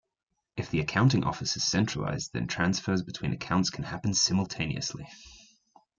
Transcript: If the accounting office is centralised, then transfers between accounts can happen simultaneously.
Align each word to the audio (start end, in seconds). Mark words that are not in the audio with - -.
If 0.57 0.71
the 0.71 0.79
accounting 0.79 1.23
office 1.23 1.55
is 1.55 1.63
centralised, 1.63 2.33
then 2.33 2.47
transfers 2.47 3.03
between 3.03 3.33
accounts 3.33 3.69
can 3.69 3.83
happen 3.83 4.15
simultaneously. 4.15 5.07